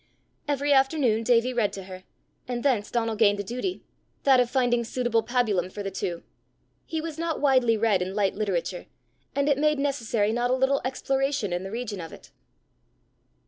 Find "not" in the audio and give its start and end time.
7.19-7.39, 10.31-10.49